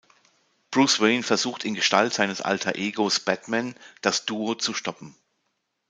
Bruce 0.71 0.99
Wayne 0.99 1.21
versucht 1.21 1.63
in 1.63 1.75
Gestalt 1.75 2.11
seines 2.11 2.41
Alter 2.41 2.73
Egos 2.75 3.19
"Batman" 3.19 3.75
das 4.01 4.25
Duo 4.25 4.55
zu 4.55 4.73
stoppen. 4.73 5.13